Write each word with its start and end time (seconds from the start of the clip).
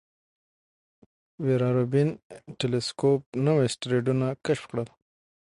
ویرا 1.43 1.69
روبین 1.77 2.09
ټیلسکوپ 2.59 3.21
نوي 3.45 3.65
اسټروېډونه 3.69 4.27
کشف 4.45 4.63
کړل. 4.71 4.87